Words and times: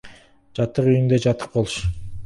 Жатық 0.59 0.89
үйінде 0.95 1.21
жатық 1.27 1.57
бол. 1.61 1.73